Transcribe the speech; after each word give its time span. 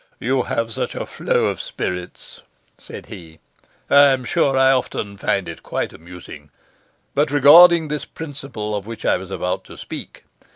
'You 0.19 0.41
have 0.41 0.71
such 0.71 0.95
a 0.95 1.05
flow 1.05 1.45
of 1.45 1.61
spirits,' 1.61 2.41
said 2.75 3.05
he, 3.05 3.37
'I 3.87 3.95
am 4.07 4.25
sure 4.25 4.57
I 4.57 4.71
often 4.71 5.15
find 5.15 5.47
it 5.47 5.61
quite 5.61 5.93
amusing. 5.93 6.49
But 7.13 7.29
regarding 7.29 7.87
this 7.87 8.05
principle 8.05 8.73
of 8.73 8.87
which 8.87 9.05
I 9.05 9.17
was 9.17 9.29
about 9.29 9.63
to 9.65 9.77
speak. 9.77 10.23